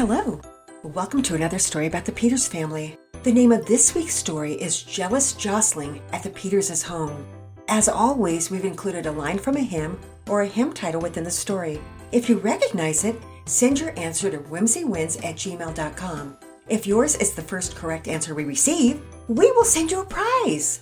[0.00, 0.40] Hello.
[0.82, 2.96] Welcome to another story about the Peters family.
[3.22, 7.26] The name of this week's story is Jealous Jostling at the Peters' Home.
[7.68, 11.30] As always, we've included a line from a hymn or a hymn title within the
[11.30, 11.78] story.
[12.12, 16.38] If you recognize it, send your answer to whimsywins at gmail.com.
[16.66, 20.80] If yours is the first correct answer we receive, we will send you a prize.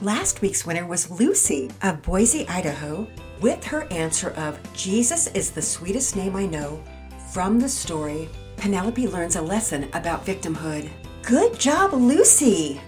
[0.00, 3.06] Last week's winner was Lucy of Boise, Idaho,
[3.42, 6.82] with her answer of Jesus is the sweetest name I know
[7.30, 8.30] from the story
[8.64, 10.88] Penelope learns a lesson about victimhood.
[11.20, 12.80] Good job, Lucy!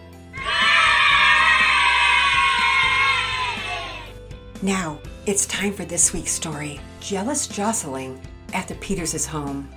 [4.63, 8.19] Now, it's time for this week's story Jealous Jostling
[8.55, 9.69] at the Peters' home.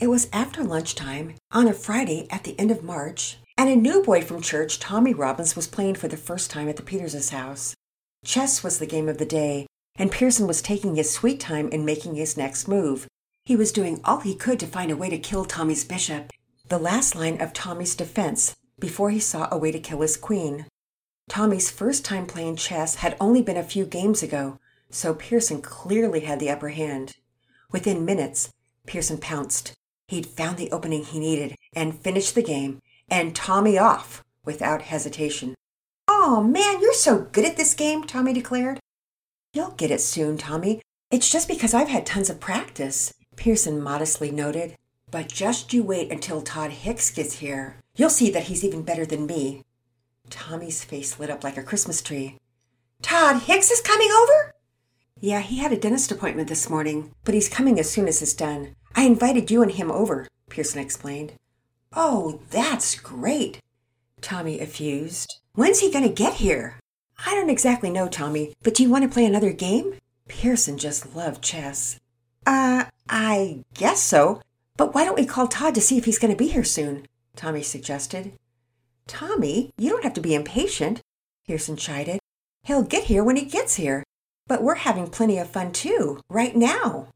[0.00, 4.02] It was after lunchtime on a Friday at the end of March, and a new
[4.02, 7.76] boy from church, Tommy Robbins, was playing for the first time at the Peters' house.
[8.24, 11.84] Chess was the game of the day, and Pearson was taking his sweet time in
[11.84, 13.06] making his next move.
[13.50, 16.30] He was doing all he could to find a way to kill Tommy's bishop,
[16.68, 20.66] the last line of Tommy's defense before he saw a way to kill his queen.
[21.28, 26.20] Tommy's first time playing chess had only been a few games ago, so Pearson clearly
[26.20, 27.16] had the upper hand.
[27.72, 28.52] Within minutes,
[28.86, 29.72] Pearson pounced.
[30.06, 35.56] He'd found the opening he needed and finished the game, and Tommy off without hesitation.
[36.06, 38.78] Oh man, you're so good at this game, Tommy declared.
[39.52, 40.82] You'll get it soon, Tommy.
[41.10, 44.76] It's just because I've had tons of practice, Pearson modestly noted.
[45.10, 47.76] But just you wait until Todd Hicks gets here.
[47.96, 49.62] You'll see that he's even better than me.
[50.28, 52.38] Tommy's face lit up like a Christmas tree.
[53.02, 54.54] Todd Hicks is coming over?
[55.18, 58.32] Yeah, he had a dentist appointment this morning, but he's coming as soon as it's
[58.32, 58.76] done.
[58.94, 61.32] I invited you and him over, Pearson explained.
[61.92, 63.58] Oh, that's great,
[64.20, 65.40] Tommy effused.
[65.54, 66.78] When's he going to get here?
[67.26, 69.94] I don't exactly know, Tommy, but do you want to play another game?
[70.28, 71.98] Pearson just loved chess.
[72.46, 74.40] Uh, I guess so.
[74.76, 77.06] But why don't we call Todd to see if he's going to be here soon?
[77.36, 78.32] Tommy suggested.
[79.06, 81.02] Tommy, you don't have to be impatient,
[81.46, 82.20] Pearson chided.
[82.62, 84.04] He'll get here when he gets here.
[84.46, 87.08] But we're having plenty of fun too, right now.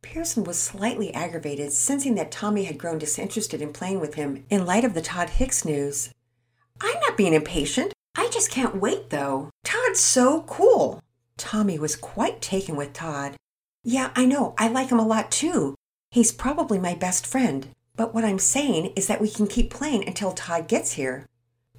[0.00, 4.64] Pearson was slightly aggravated, sensing that Tommy had grown disinterested in playing with him in
[4.64, 6.10] light of the Todd Hicks news.
[6.80, 7.92] I'm not being impatient.
[8.16, 9.50] I just can't wait, though.
[9.64, 11.02] Todd's so cool.
[11.36, 13.36] Tommy was quite taken with Todd.
[13.88, 14.52] Yeah, I know.
[14.58, 15.76] I like him a lot, too.
[16.10, 17.68] He's probably my best friend.
[17.94, 21.24] But what I'm saying is that we can keep playing until Todd gets here.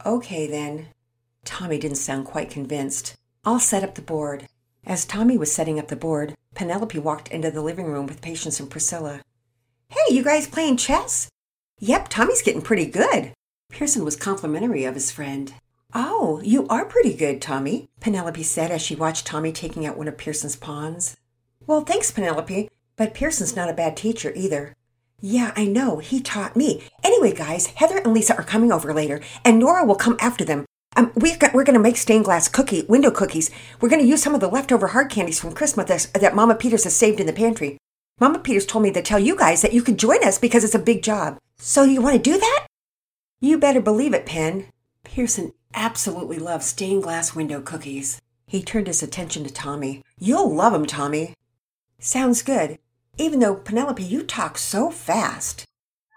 [0.05, 0.87] Okay, then.
[1.43, 3.15] Tommy didn't sound quite convinced.
[3.43, 4.47] I'll set up the board.
[4.85, 8.57] As Tommy was setting up the board, Penelope walked into the living room with Patience
[8.61, 9.19] and Priscilla.
[9.89, 11.27] Hey, you guys playing chess?
[11.79, 13.33] Yep, Tommy's getting pretty good.
[13.69, 15.53] Pearson was complimentary of his friend.
[15.93, 20.07] Oh, you are pretty good, Tommy, Penelope said as she watched Tommy taking out one
[20.07, 21.17] of Pearson's pawns.
[21.67, 24.73] Well, thanks, Penelope, but Pearson's not a bad teacher either.
[25.19, 25.97] Yeah, I know.
[25.97, 26.81] He taught me.
[27.03, 30.65] Anyway, guys, Heather and Lisa are coming over later, and Nora will come after them.
[30.95, 33.51] Um, we've got, we're going to make stained glass cookie window cookies.
[33.81, 36.55] We're going to use some of the leftover hard candies from Christmas that, that Mama
[36.55, 37.77] Peters has saved in the pantry.
[38.17, 40.73] Mama Peters told me to tell you guys that you could join us because it's
[40.73, 41.37] a big job.
[41.57, 42.67] So you want to do that?
[43.41, 44.67] You better believe it, Pen.
[45.03, 48.21] Pearson absolutely loves stained glass window cookies.
[48.47, 50.01] He turned his attention to Tommy.
[50.17, 51.33] You'll love 'em, Tommy.
[51.99, 52.77] Sounds good.
[53.17, 55.65] Even though, Penelope, you talk so fast.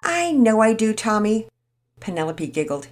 [0.03, 1.49] I know I do, Tommy.
[2.01, 2.89] Penelope giggled.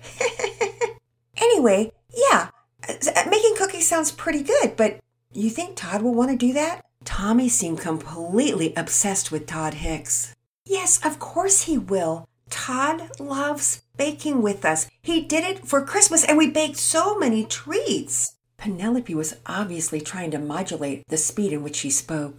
[1.36, 2.48] anyway, yeah,
[2.88, 2.94] uh,
[3.28, 5.00] making cookies sounds pretty good, but
[5.32, 6.84] you think Todd will want to do that?
[7.04, 10.34] Tommy seemed completely obsessed with Todd Hicks.
[10.64, 12.28] Yes, of course he will.
[12.50, 14.88] Todd loves baking with us.
[15.02, 18.36] He did it for Christmas and we baked so many treats.
[18.56, 22.36] Penelope was obviously trying to modulate the speed in which she spoke.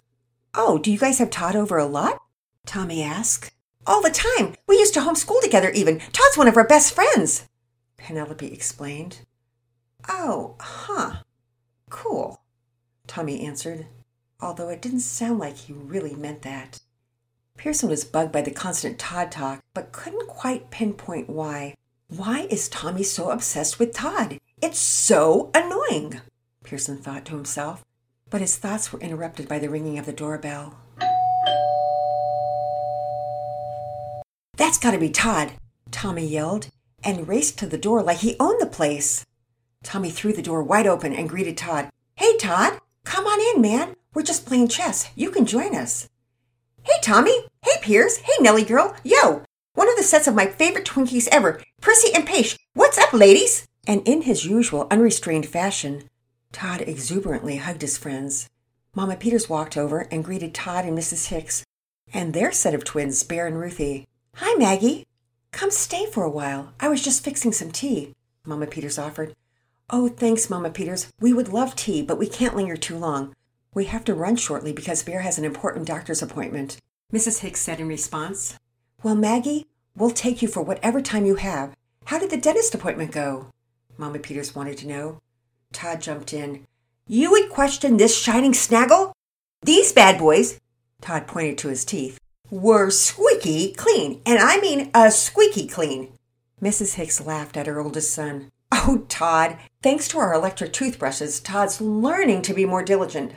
[0.54, 2.20] Oh, do you guys have Todd over a lot?
[2.66, 3.52] Tommy asked.
[3.86, 4.54] All the time.
[4.66, 6.00] We used to homeschool together even.
[6.12, 7.48] Todd's one of our best friends.
[7.96, 9.20] Penelope explained.
[10.08, 11.22] Oh, huh.
[11.88, 12.42] Cool.
[13.06, 13.86] Tommy answered,
[14.40, 16.80] although it didn't sound like he really meant that.
[17.56, 21.74] Pearson was bugged by the constant Todd talk, but couldn't quite pinpoint why.
[22.08, 24.38] Why is Tommy so obsessed with Todd?
[24.62, 26.20] It's so annoying,
[26.64, 27.84] Pearson thought to himself
[28.30, 30.76] but his thoughts were interrupted by the ringing of the doorbell.
[34.56, 35.52] That's got to be Todd,
[35.90, 36.68] Tommy yelled,
[37.02, 39.24] and raced to the door like he owned the place.
[39.82, 41.88] Tommy threw the door wide open and greeted Todd.
[42.16, 43.96] Hey, Todd, come on in, man.
[44.12, 45.08] We're just playing chess.
[45.14, 46.08] You can join us.
[46.82, 47.46] Hey, Tommy.
[47.62, 48.18] Hey, Piers.
[48.18, 48.94] Hey, Nellie girl.
[49.02, 49.42] Yo,
[49.74, 52.58] one of the sets of my favorite Twinkies ever, Prissy and Paige.
[52.74, 53.66] What's up, ladies?
[53.86, 56.09] And in his usual unrestrained fashion,
[56.52, 58.48] Todd exuberantly hugged his friends.
[58.94, 61.26] Mama Peters walked over and greeted Todd and Mrs.
[61.28, 61.64] Hicks.
[62.12, 64.04] and their set of twins, Bear and Ruthie.
[64.34, 65.06] Hi, Maggie.
[65.52, 66.72] Come stay for a while.
[66.80, 68.14] I was just fixing some tea,
[68.44, 69.36] Mama Peters offered.
[69.90, 71.08] Oh, thanks, Mama Peters.
[71.20, 73.32] We would love tea, but we can't linger too long.
[73.74, 76.78] We have to run shortly because Bear has an important doctor's appointment.
[77.12, 77.40] Mrs.
[77.40, 78.58] Hicks said in response.
[79.04, 81.76] Well, Maggie, we'll take you for whatever time you have.
[82.06, 83.46] How did the dentist appointment go?
[83.96, 85.20] Mama Peters wanted to know.
[85.72, 86.66] Todd jumped in.
[87.06, 89.12] You would question this shining snaggle?
[89.62, 90.60] These bad boys,
[91.00, 92.18] Todd pointed to his teeth,
[92.50, 96.12] were squeaky clean, and I mean a squeaky clean.
[96.60, 96.94] Mrs.
[96.94, 98.50] Hicks laughed at her oldest son.
[98.72, 103.32] Oh, Todd, thanks to our electric toothbrushes, Todd's learning to be more diligent.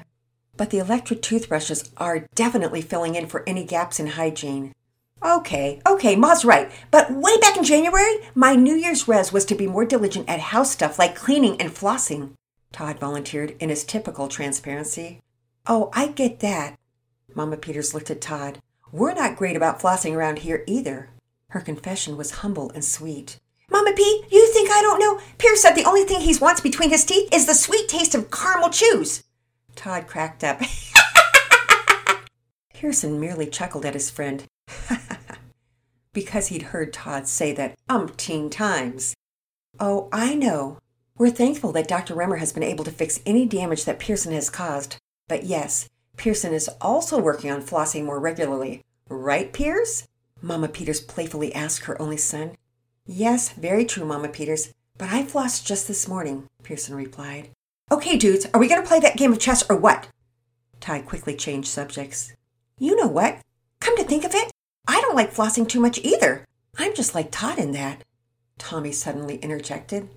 [0.55, 4.73] But the electric toothbrushes are definitely filling in for any gaps in hygiene.
[5.23, 6.69] Okay, okay, Ma's right.
[6.91, 10.39] But way back in January, my New Year's res was to be more diligent at
[10.39, 12.31] house stuff like cleaning and flossing.
[12.73, 15.21] Todd volunteered in his typical transparency.
[15.65, 16.77] Oh, I get that.
[17.33, 18.59] Mama Peters looked at Todd.
[18.91, 21.09] We're not great about flossing around here either.
[21.49, 23.39] Her confession was humble and sweet.
[23.69, 25.21] Mama P, you think I don't know?
[25.37, 28.29] Pierce said the only thing he wants between his teeth is the sweet taste of
[28.29, 29.23] caramel chews.
[29.75, 30.61] Todd cracked up.
[32.73, 34.43] Pearson merely chuckled at his friend.
[36.13, 39.13] because he'd heard Todd say that umpteen times.
[39.79, 40.77] Oh, I know.
[41.17, 42.15] We're thankful that Dr.
[42.15, 44.97] Remmer has been able to fix any damage that Pearson has caused.
[45.27, 48.81] But yes, Pearson is also working on flossing more regularly.
[49.09, 50.07] Right, Pierce?
[50.41, 52.55] Mama Peters playfully asked her only son.
[53.05, 54.73] Yes, very true, Mama Peters.
[54.97, 57.49] But I flossed just this morning, Pearson replied.
[57.91, 60.07] Okay, dudes, are we going to play that game of chess or what?
[60.79, 62.33] Ty quickly changed subjects.
[62.79, 63.39] You know what?
[63.79, 64.51] Come to think of it,
[64.87, 66.45] I don't like flossing too much either.
[66.77, 68.03] I'm just like Todd in that.
[68.57, 70.09] Tommy suddenly interjected.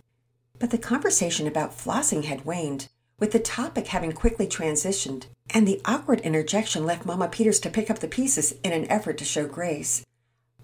[0.59, 5.81] But the conversation about flossing had waned, with the topic having quickly transitioned, and the
[5.85, 9.47] awkward interjection left Mama Peters to pick up the pieces in an effort to show
[9.47, 10.05] grace.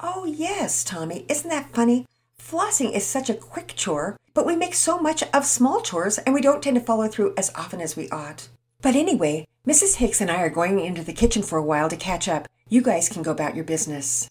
[0.01, 2.07] Oh, yes, Tommy, isn't that funny?
[2.41, 6.35] Flossing is such a quick chore, but we make so much of small chores and
[6.35, 8.49] we don't tend to follow through as often as we ought.
[8.81, 9.97] But anyway, Mrs.
[9.97, 12.49] Hicks and I are going into the kitchen for a while to catch up.
[12.73, 14.31] You guys can go about your business.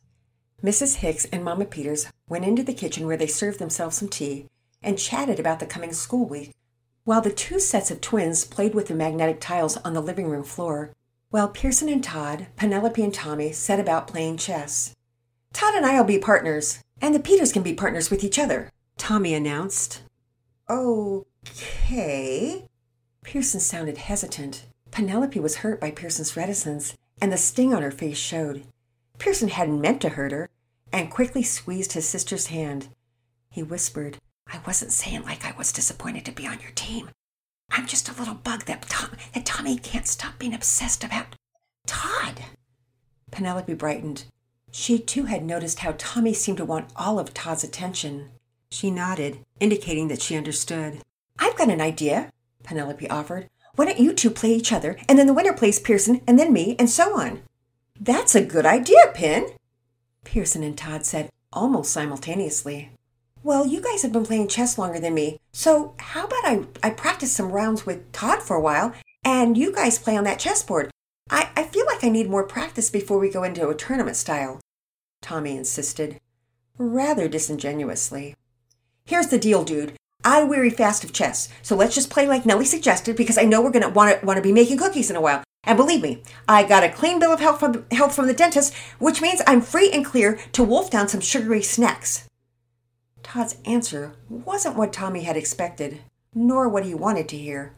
[0.64, 0.96] Mrs.
[0.96, 4.48] Hicks and Mama Peters went into the kitchen where they served themselves some tea
[4.82, 6.52] and chatted about the coming school week,
[7.04, 10.44] while the two sets of twins played with the magnetic tiles on the living room
[10.44, 10.90] floor,
[11.30, 14.96] while Pearson and Todd, Penelope and Tommy set about playing chess.
[15.54, 19.36] Todd and I'll be partners, and the Peters can be partners with each other, Tommy
[19.36, 20.02] announced.
[20.68, 22.66] Okay.
[23.24, 24.66] Pearson sounded hesitant.
[24.90, 28.64] Penelope was hurt by Pearson's reticence, and the sting on her face showed.
[29.20, 30.50] Pearson hadn't meant to hurt her,
[30.92, 32.90] and quickly squeezed his sister's hand.
[33.50, 37.10] He whispered, I wasn't saying like I was disappointed to be on your team.
[37.72, 41.36] I'm just a little bug that, Tom, that Tommy can't stop being obsessed about
[41.86, 42.42] Todd.
[43.32, 44.26] Penelope brightened.
[44.72, 48.30] She too had noticed how Tommy seemed to want all of Todd's attention.
[48.72, 51.02] She nodded, indicating that she understood.
[51.40, 52.32] I've got an idea,
[52.64, 53.50] Penelope offered.
[53.76, 56.52] Why don't you two play each other, and then the winner plays Pearson, and then
[56.52, 57.42] me, and so on?
[58.00, 59.48] That's a good idea, Pin,
[60.24, 62.92] Pearson and Todd said almost simultaneously.
[63.44, 66.90] Well, you guys have been playing chess longer than me, so how about I, I
[66.92, 70.92] practice some rounds with Todd for a while, and you guys play on that chessboard?
[71.30, 74.60] I, I feel like I need more practice before we go into a tournament style,
[75.22, 76.20] Tommy insisted,
[76.78, 78.36] rather disingenuously.
[79.06, 79.94] Here's the deal, dude.
[80.24, 83.62] I weary fast of chess, so let's just play like Nellie suggested because I know
[83.62, 85.44] we're gonna want to want to be making cookies in a while.
[85.64, 88.74] And believe me, I got a clean bill of health from health from the dentist,
[89.00, 92.28] which means I'm free and clear to wolf down some sugary snacks.
[93.24, 96.02] Todd's answer wasn't what Tommy had expected,
[96.34, 97.74] nor what he wanted to hear.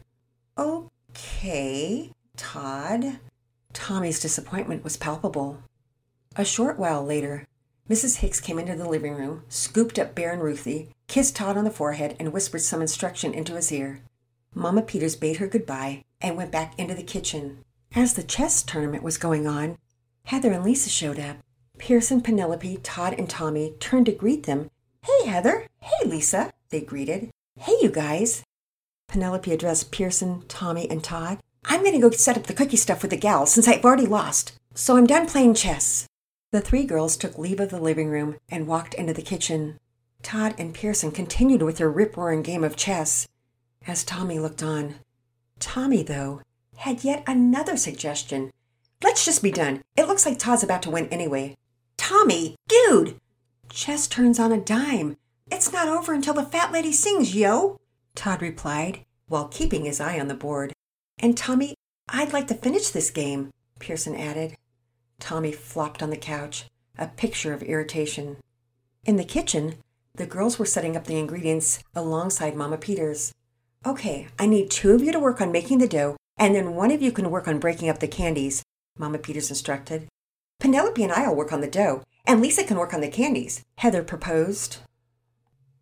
[0.56, 3.18] Okay, Todd.
[3.72, 5.62] Tommy's disappointment was palpable.
[6.36, 7.46] A short while later,
[7.88, 8.16] Mrs.
[8.16, 11.70] Hicks came into the living room, scooped up Bear and Ruthie, kissed Todd on the
[11.70, 14.00] forehead, and whispered some instruction into his ear.
[14.54, 17.58] Mama Peters bade her goodbye and went back into the kitchen.
[17.94, 19.76] As the chess tournament was going on,
[20.24, 21.36] Heather and Lisa showed up.
[21.76, 24.70] Pearson, Penelope, Todd, and Tommy turned to greet them.
[25.02, 25.66] Hey, Heather.
[25.80, 27.30] Hey, Lisa, they greeted.
[27.58, 28.44] Hey, you guys.
[29.08, 31.38] Penelope addressed Pearson, Tommy, and Todd.
[31.66, 34.06] I'm going to go set up the cookie stuff with the gals since I've already
[34.06, 36.06] lost, so I'm done playing chess.
[36.54, 39.80] The three girls took leave of the living room and walked into the kitchen.
[40.22, 43.26] Todd and Pearson continued with their rip roaring game of chess
[43.88, 44.94] as Tommy looked on.
[45.58, 46.42] Tommy, though,
[46.76, 48.52] had yet another suggestion.
[49.02, 49.82] Let's just be done.
[49.96, 51.56] It looks like Todd's about to win anyway.
[51.96, 53.18] Tommy, dude!
[53.68, 55.16] Chess turns on a dime.
[55.50, 57.80] It's not over until the fat lady sings, yo!
[58.14, 60.72] Todd replied, while keeping his eye on the board.
[61.18, 61.74] And Tommy,
[62.08, 64.54] I'd like to finish this game, Pearson added.
[65.18, 66.66] Tommy flopped on the couch,
[66.98, 68.36] a picture of irritation.
[69.04, 69.76] In the kitchen,
[70.14, 73.32] the girls were setting up the ingredients alongside Mama Peters.
[73.84, 76.90] Okay, I need two of you to work on making the dough, and then one
[76.90, 78.62] of you can work on breaking up the candies,
[78.96, 80.08] Mama Peters instructed.
[80.60, 84.02] Penelope and I'll work on the dough, and Lisa can work on the candies, Heather
[84.02, 84.78] proposed.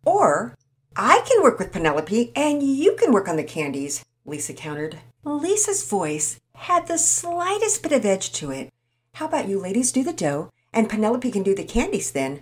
[0.03, 0.55] Or
[0.95, 4.99] I can work with Penelope, and you can work on the candies, Lisa countered.
[5.23, 8.72] Lisa's voice had the slightest bit of edge to it.
[9.17, 12.41] How about you ladies do the dough, and Penelope can do the candies then?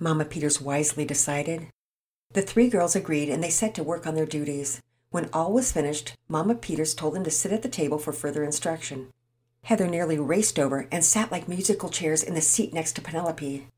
[0.00, 1.68] Mama Peters wisely decided.
[2.32, 4.80] The three girls agreed and they set to work on their duties.
[5.10, 8.42] When all was finished, Mama Peters told them to sit at the table for further
[8.42, 9.12] instruction.
[9.64, 13.68] Heather nearly raced over and sat like musical chairs in the seat next to Penelope.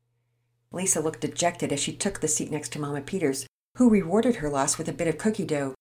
[0.71, 3.45] Lisa looked dejected as she took the seat next to Mama Peters,
[3.77, 5.75] who rewarded her loss with a bit of cookie dough.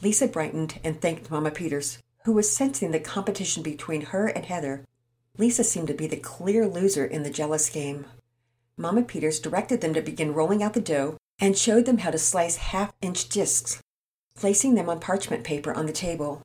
[0.00, 4.84] Lisa brightened and thanked Mama Peters, who was sensing the competition between her and Heather.
[5.38, 8.04] Lisa seemed to be the clear loser in the jealous game.
[8.76, 12.18] Mama Peters directed them to begin rolling out the dough and showed them how to
[12.18, 13.80] slice half inch discs,
[14.34, 16.42] placing them on parchment paper on the table.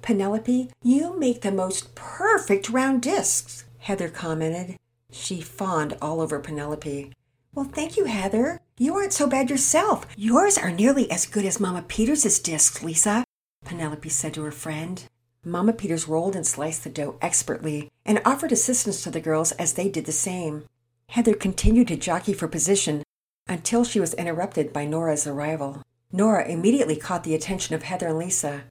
[0.00, 4.76] Penelope, you make the most perfect round discs, Heather commented.
[5.10, 7.12] She fawned all over Penelope.
[7.54, 8.60] Well, thank you, Heather.
[8.78, 10.06] You aren't so bad yourself.
[10.16, 13.24] Yours are nearly as good as Mama Peters's discs, Lisa,
[13.64, 15.04] Penelope said to her friend.
[15.44, 19.72] Mama Peters rolled and sliced the dough expertly and offered assistance to the girls as
[19.72, 20.64] they did the same.
[21.08, 23.02] Heather continued to jockey for position
[23.48, 25.82] until she was interrupted by Nora's arrival.
[26.12, 28.64] Nora immediately caught the attention of Heather and Lisa,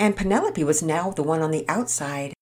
[0.00, 2.34] and Penelope was now the one on the outside.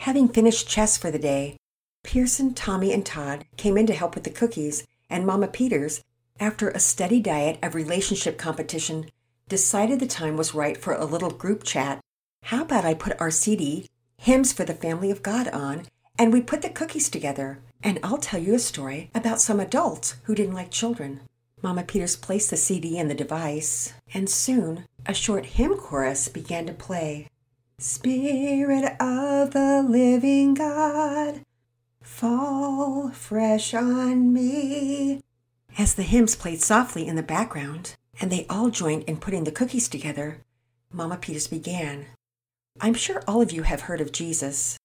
[0.00, 1.58] Having finished chess for the day,
[2.04, 6.02] Pearson, Tommy, and Todd came in to help with the cookies, and Mama Peters,
[6.40, 9.10] after a steady diet of relationship competition,
[9.48, 12.00] decided the time was right for a little group chat.
[12.46, 13.86] How about I put our CD,
[14.18, 15.86] Hymns for the Family of God, on,
[16.18, 17.60] and we put the cookies together?
[17.82, 21.20] and I'll tell you a story about some adults who didn't like children.
[21.62, 26.66] Mama Peters placed the CD in the device, and soon a short hymn chorus began
[26.66, 27.28] to play.
[27.78, 31.42] Spirit of the living God,
[32.02, 35.22] fall fresh on me.
[35.78, 39.52] As the hymns played softly in the background, and they all joined in putting the
[39.52, 40.38] cookies together,
[40.92, 42.06] Mama Peters began.
[42.78, 44.76] I'm sure all of you have heard of Jesus.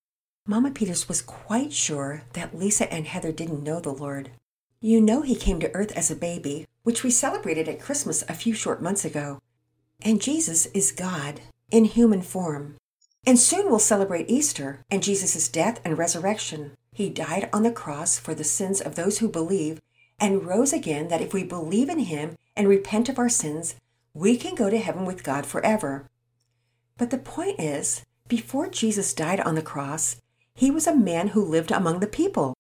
[0.48, 4.32] Mama Peters was quite sure that Lisa and Heather didn't know the Lord.
[4.80, 8.34] You know he came to earth as a baby, which we celebrated at Christmas a
[8.34, 9.42] few short months ago.
[10.02, 12.78] And Jesus is God in human form.
[13.26, 16.72] And soon we'll celebrate Easter and Jesus' death and resurrection.
[16.94, 19.82] He died on the cross for the sins of those who believe
[20.18, 23.76] and rose again that if we believe in him and repent of our sins,
[24.14, 26.10] we can go to heaven with God forever.
[26.98, 30.18] But the point is, before Jesus died on the cross,
[30.54, 32.54] he was a man who lived among the people.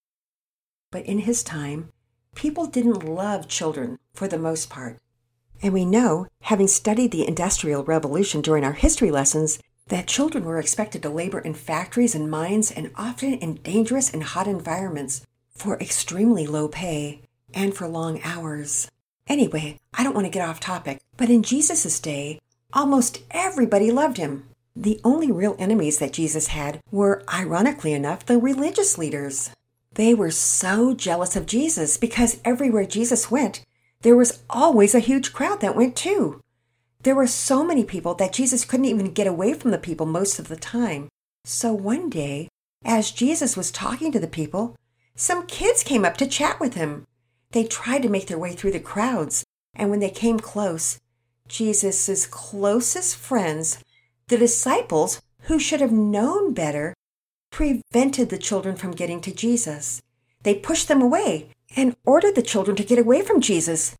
[0.91, 1.89] But in his time,
[2.35, 4.97] people didn't love children for the most part.
[5.61, 10.59] And we know, having studied the Industrial Revolution during our history lessons, that children were
[10.59, 15.77] expected to labor in factories and mines and often in dangerous and hot environments for
[15.79, 17.21] extremely low pay
[17.53, 18.89] and for long hours.
[19.27, 22.39] Anyway, I don't want to get off topic, but in Jesus' day,
[22.73, 24.45] almost everybody loved him.
[24.75, 29.49] The only real enemies that Jesus had were, ironically enough, the religious leaders.
[29.93, 33.65] They were so jealous of Jesus because everywhere Jesus went,
[34.01, 36.41] there was always a huge crowd that went too.
[37.03, 40.39] There were so many people that Jesus couldn't even get away from the people most
[40.39, 41.09] of the time.
[41.43, 42.47] So one day,
[42.85, 44.75] as Jesus was talking to the people,
[45.15, 47.05] some kids came up to chat with him.
[47.51, 49.43] They tried to make their way through the crowds,
[49.75, 50.99] and when they came close,
[51.51, 53.84] Jesus' closest friends
[54.31, 56.93] the disciples, who should have known better,
[57.51, 60.01] prevented the children from getting to Jesus.
[60.43, 63.93] They pushed them away and ordered the children to get away from Jesus.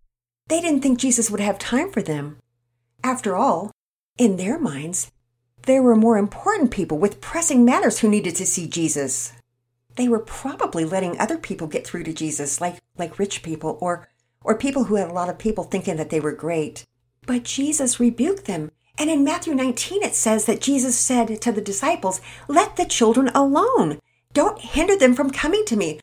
[0.48, 2.38] They didn't think Jesus would have time for them.
[3.04, 3.72] After all,
[4.18, 5.12] in their minds,
[5.64, 9.34] there were more important people with pressing matters who needed to see Jesus.
[9.98, 14.08] They were probably letting other people get through to Jesus, like, like rich people or,
[14.46, 16.86] or people who had a lot of people thinking that they were great.
[17.26, 21.60] But Jesus rebuked them and in Matthew 19, it says that Jesus said to the
[21.60, 24.00] disciples, Let the children alone.
[24.32, 26.00] Don't hinder them from coming to me,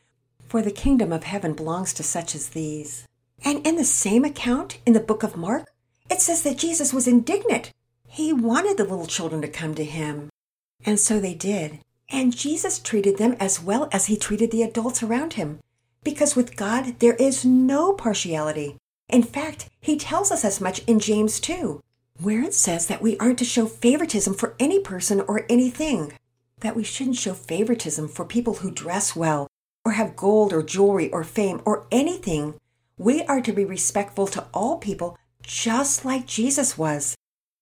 [0.47, 3.07] for the kingdom of heaven belongs to such as these.
[3.45, 5.71] And in the same account in the book of Mark,
[6.11, 7.71] it says that Jesus was indignant.
[8.05, 10.29] He wanted the little children to come to him.
[10.85, 11.79] And so they did.
[12.09, 15.59] And Jesus treated them as well as he treated the adults around him.
[16.03, 18.75] Because with God, there is no partiality.
[19.09, 21.81] In fact, he tells us as much in James 2
[22.21, 26.13] where it says that we aren't to show favoritism for any person or anything.
[26.61, 29.47] that we shouldn't show favoritism for people who dress well
[29.85, 32.53] or have gold or jewelry or fame or anything.
[32.97, 37.15] We are to be respectful to all people just like Jesus was.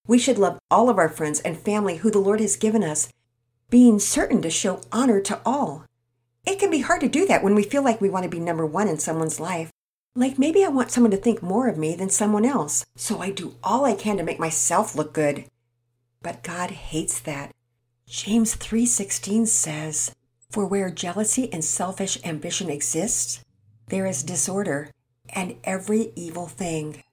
[0.06, 3.08] We should love all of our friends and family who the Lord has given us,
[3.70, 5.84] being certain to show honor to all.
[6.44, 8.40] It can be hard to do that when we feel like we want to be
[8.40, 9.70] number one in someone's life.
[10.14, 13.30] Like maybe I want someone to think more of me than someone else, so I
[13.30, 15.44] do all I can to make myself look good.
[16.22, 17.54] But God hates that.
[18.06, 20.10] James 3:16 says,
[20.50, 23.40] "For where jealousy and selfish ambition exists,
[23.88, 24.90] there is disorder
[25.28, 27.04] and every evil thing."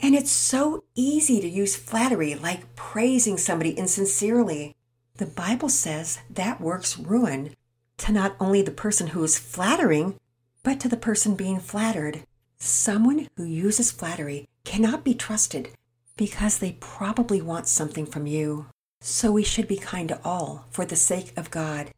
[0.00, 4.74] And it's so easy to use flattery like praising somebody insincerely.
[5.16, 7.54] The Bible says that works ruin
[7.98, 10.18] to not only the person who is flattering,
[10.62, 12.26] but to the person being flattered.
[12.66, 15.68] Someone who uses flattery cannot be trusted
[16.16, 18.64] because they probably want something from you.
[19.02, 21.90] So we should be kind to all for the sake of God.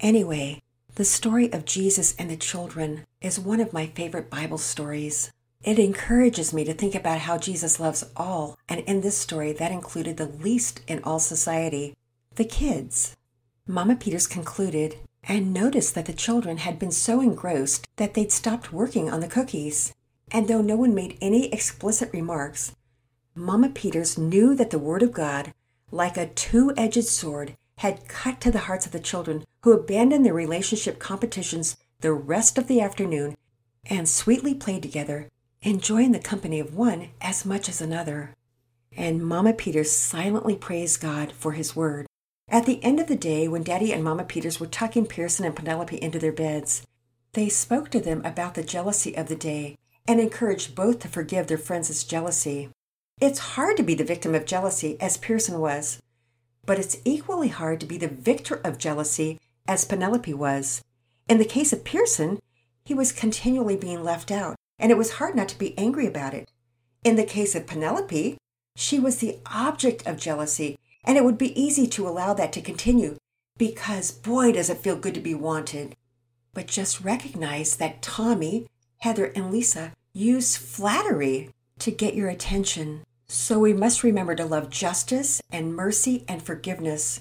[0.00, 0.60] Anyway,
[0.96, 5.32] the story of Jesus and the children is one of my favorite Bible stories.
[5.64, 9.72] It encourages me to think about how Jesus loves all, and in this story, that
[9.72, 11.96] included the least in all society
[12.34, 13.16] the kids.
[13.66, 18.74] Mama Peters concluded and noticed that the children had been so engrossed that they'd stopped
[18.74, 19.94] working on the cookies.
[20.32, 22.74] And though no one made any explicit remarks,
[23.34, 25.52] Mama Peters knew that the Word of God,
[25.90, 30.24] like a two edged sword, had cut to the hearts of the children who abandoned
[30.24, 33.36] their relationship competitions the rest of the afternoon
[33.84, 35.28] and sweetly played together,
[35.60, 38.34] enjoying the company of one as much as another.
[38.96, 42.06] And Mama Peters silently praised God for His Word.
[42.48, 45.54] At the end of the day, when Daddy and Mama Peters were tucking Pearson and
[45.56, 46.86] Penelope into their beds,
[47.34, 51.46] they spoke to them about the jealousy of the day and encouraged both to forgive
[51.46, 52.70] their friends' jealousy.
[53.20, 56.00] It's hard to be the victim of jealousy, as Pearson was,
[56.66, 60.82] but it's equally hard to be the victor of jealousy, as Penelope was.
[61.28, 62.40] In the case of Pearson,
[62.84, 66.34] he was continually being left out, and it was hard not to be angry about
[66.34, 66.50] it.
[67.04, 68.38] In the case of Penelope,
[68.74, 72.60] she was the object of jealousy, and it would be easy to allow that to
[72.60, 73.16] continue
[73.58, 75.94] because boy, does it feel good to be wanted.
[76.54, 78.66] But just recognize that Tommy,
[79.02, 83.02] Heather, and Lisa use flattery to get your attention.
[83.26, 87.20] So we must remember to love justice and mercy and forgiveness.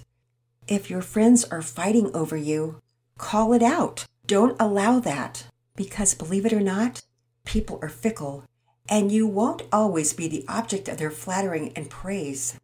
[0.68, 2.80] If your friends are fighting over you,
[3.18, 4.06] call it out.
[4.28, 5.48] Don't allow that.
[5.76, 7.02] Because believe it or not,
[7.46, 8.44] people are fickle,
[8.88, 12.60] and you won't always be the object of their flattering and praise.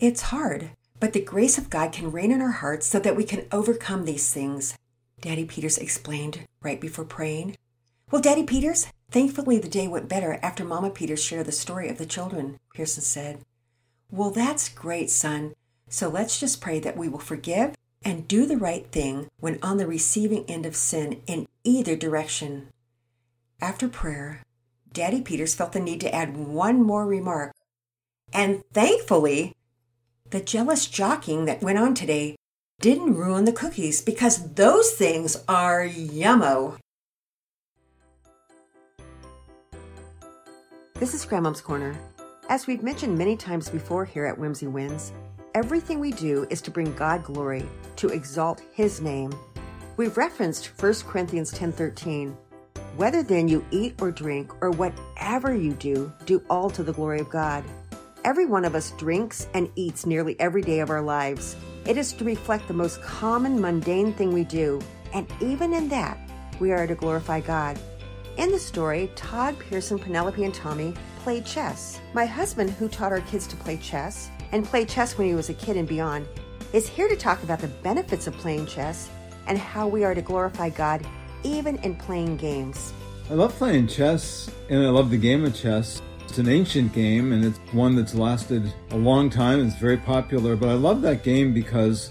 [0.00, 3.22] It's hard, but the grace of God can reign in our hearts so that we
[3.22, 4.76] can overcome these things.
[5.20, 7.54] Daddy Peters explained right before praying.
[8.12, 11.98] Well, Daddy Peters, thankfully the day went better after Mama Peters shared the story of
[11.98, 13.40] the children, Pearson said.
[14.12, 15.54] Well, that's great, son.
[15.88, 19.78] So let's just pray that we will forgive and do the right thing when on
[19.78, 22.68] the receiving end of sin in either direction.
[23.60, 24.42] After prayer,
[24.92, 27.54] Daddy Peters felt the need to add one more remark.
[28.32, 29.54] And thankfully,
[30.30, 32.36] the jealous jockeying that went on today
[32.80, 36.78] didn't ruin the cookies because those things are yummo.
[40.98, 41.94] This is Grandmom's Corner.
[42.48, 45.12] As we've mentioned many times before here at Whimsy Wins,
[45.54, 49.30] everything we do is to bring God glory, to exalt His name.
[49.98, 52.34] We've referenced 1 Corinthians 10:13.
[52.96, 57.20] Whether then you eat or drink or whatever you do, do all to the glory
[57.20, 57.62] of God.
[58.24, 61.56] Every one of us drinks and eats nearly every day of our lives.
[61.84, 64.80] It is to reflect the most common, mundane thing we do,
[65.12, 66.16] and even in that,
[66.58, 67.78] we are to glorify God.
[68.36, 72.02] In the story, Todd, Pearson, Penelope, and Tommy played chess.
[72.12, 75.48] My husband, who taught our kids to play chess and played chess when he was
[75.48, 76.28] a kid and beyond,
[76.74, 79.08] is here to talk about the benefits of playing chess
[79.46, 81.06] and how we are to glorify God
[81.44, 82.92] even in playing games.
[83.30, 86.02] I love playing chess and I love the game of chess.
[86.28, 89.66] It's an ancient game and it's one that's lasted a long time.
[89.66, 92.10] It's very popular, but I love that game because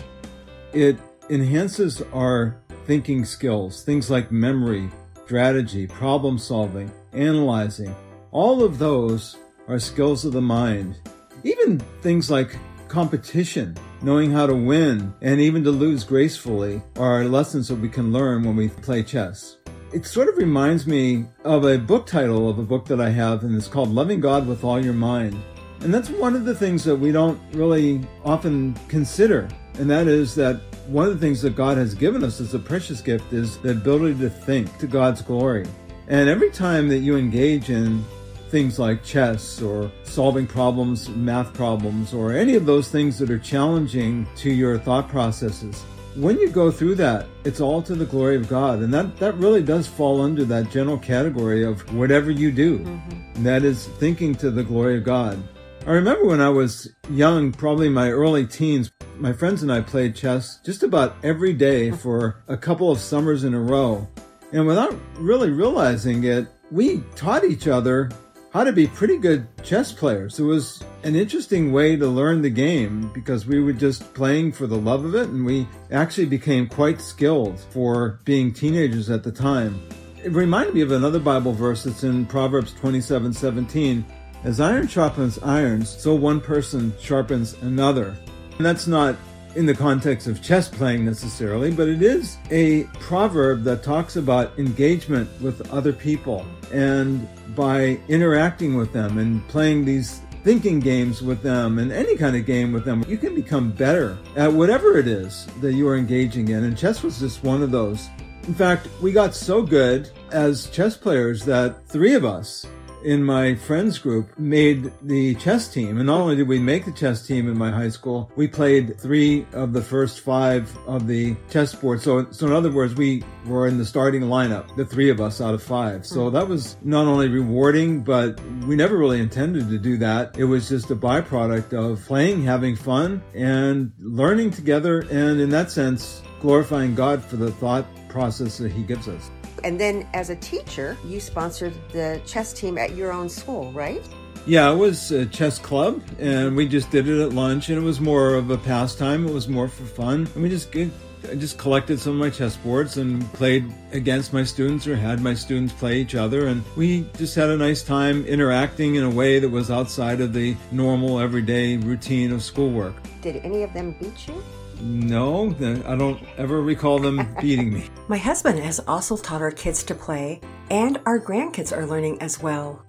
[0.73, 0.97] it
[1.29, 4.89] enhances our thinking skills, things like memory,
[5.25, 7.95] strategy, problem solving, analyzing.
[8.31, 10.99] All of those are skills of the mind.
[11.43, 12.55] Even things like
[12.87, 18.13] competition, knowing how to win, and even to lose gracefully are lessons that we can
[18.13, 19.57] learn when we play chess
[19.95, 23.43] it sort of reminds me of a book title of a book that I have,
[23.43, 25.41] and it's called Loving God with All Your Mind.
[25.79, 29.47] And that's one of the things that we don't really often consider.
[29.75, 32.59] And that is that one of the things that God has given us as a
[32.59, 35.65] precious gift is the ability to think to God's glory.
[36.07, 38.03] And every time that you engage in
[38.49, 43.39] things like chess or solving problems, math problems, or any of those things that are
[43.39, 45.83] challenging to your thought processes,
[46.15, 48.79] when you go through that, it's all to the glory of God.
[48.79, 52.79] And that, that really does fall under that general category of whatever you do.
[52.79, 53.43] Mm-hmm.
[53.43, 55.41] That is thinking to the glory of God.
[55.87, 60.15] I remember when I was young, probably my early teens, my friends and I played
[60.15, 64.07] chess just about every day for a couple of summers in a row.
[64.51, 68.09] And without really realizing it, we taught each other
[68.51, 70.39] how to be pretty good chess players.
[70.39, 74.65] It was an interesting way to learn the game because we were just playing for
[74.65, 79.31] the love of it and we actually became quite skilled for being teenagers at the
[79.31, 79.79] time.
[80.23, 84.03] It reminded me of another Bible verse that's in Proverbs 27 17.
[84.45, 88.15] As iron sharpens irons, so one person sharpens another.
[88.57, 89.15] And that's not
[89.55, 94.57] in the context of chess playing necessarily, but it is a proverb that talks about
[94.59, 96.45] engagement with other people.
[96.71, 102.35] And by interacting with them and playing these thinking games with them and any kind
[102.35, 105.97] of game with them, you can become better at whatever it is that you are
[105.97, 106.65] engaging in.
[106.65, 108.09] And chess was just one of those.
[108.43, 112.67] In fact, we got so good as chess players that three of us
[113.05, 115.97] in my friends group made the chess team.
[115.97, 118.99] And not only did we make the chess team in my high school, we played
[118.99, 122.01] three of the first five of the chess board.
[122.01, 125.39] So, so in other words, we were in the starting lineup, the three of us
[125.39, 126.05] out of five.
[126.05, 130.35] So that was not only rewarding, but we never really intended to do that.
[130.37, 135.01] It was just a byproduct of playing, having fun, and learning together.
[135.11, 139.29] And in that sense, glorifying God for the thought process that He gives us.
[139.65, 144.01] And then as a teacher, you sponsored the chess team at your own school, right?
[144.45, 147.81] Yeah, it was a chess club, and we just did it at lunch, and it
[147.81, 149.27] was more of a pastime.
[149.27, 152.55] It was more for fun, and we just I just collected some of my chess
[152.57, 157.07] boards and played against my students or had my students play each other, and we
[157.17, 161.19] just had a nice time interacting in a way that was outside of the normal,
[161.19, 162.93] everyday routine of schoolwork.
[163.23, 164.43] Did any of them beat you?
[164.81, 167.89] No, I don't ever recall them beating me.
[168.07, 172.41] My husband has also taught our kids to play, and our grandkids are learning as
[172.41, 172.83] well.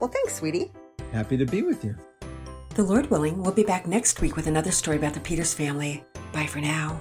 [0.00, 0.72] Well, thanks, sweetie.
[1.12, 1.96] Happy to be with you.
[2.74, 6.04] The Lord willing, we'll be back next week with another story about the Peters family.
[6.32, 7.00] Bye for now.